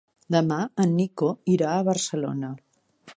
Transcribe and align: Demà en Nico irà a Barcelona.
Demà 0.35 0.57
en 0.85 0.95
Nico 1.01 1.29
irà 1.57 1.69
a 1.75 1.85
Barcelona. 1.91 2.51